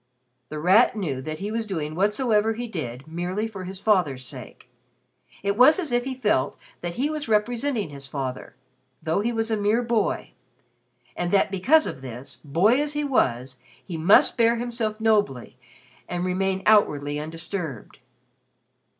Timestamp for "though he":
9.03-9.31